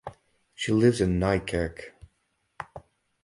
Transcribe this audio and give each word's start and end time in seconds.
She 0.55 0.71
lives 0.71 0.99
in 0.99 1.19
Nijkerk. 1.19 1.91